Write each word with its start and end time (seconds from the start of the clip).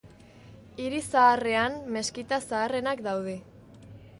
Hiri 0.83 1.01
zaharrean, 1.09 1.77
meskita 1.97 2.41
zaharrenak 2.47 3.05
daude. 3.11 3.37